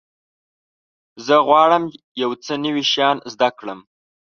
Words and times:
زه 1.25 1.35
غواړم 1.47 1.83
چې 1.93 1.97
یو 2.21 2.31
څه 2.43 2.53
نوي 2.65 2.83
شیان 2.91 3.17
زده 3.33 3.49
کړم. 3.57 3.79